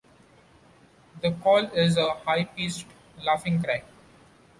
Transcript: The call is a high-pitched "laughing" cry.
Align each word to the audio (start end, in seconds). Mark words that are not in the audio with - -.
The 1.21 1.29
call 1.33 1.65
is 1.77 1.95
a 1.95 2.15
high-pitched 2.25 2.87
"laughing" 3.23 3.61
cry. 3.61 3.83